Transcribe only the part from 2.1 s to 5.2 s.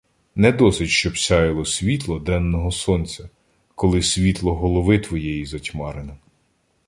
денного сонця, коли світло голови